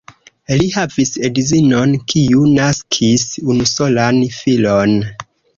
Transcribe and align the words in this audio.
Li 0.61 0.69
havis 0.77 1.11
edzinon, 1.27 1.93
kiu 2.13 2.47
naskis 2.61 3.29
unusolan 3.55 4.21
filon. 4.41 4.99